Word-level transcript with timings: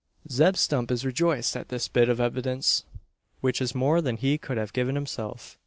Zeb 0.31 0.57
Stump 0.57 0.89
is 0.89 1.05
rejoiced 1.05 1.55
at 1.55 1.69
this 1.69 1.87
bit 1.87 2.09
of 2.09 2.19
evidence, 2.19 2.85
which 3.39 3.61
is 3.61 3.75
more 3.75 4.01
than 4.01 4.17
he 4.17 4.39
could 4.39 4.57
have 4.57 4.73
given 4.73 4.95
himself. 4.95 5.59